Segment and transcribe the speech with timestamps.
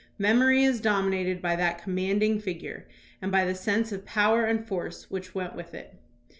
[0.17, 2.87] Memory is dominated by that commanding figure
[3.21, 5.93] and by the sense of power and force which went with it.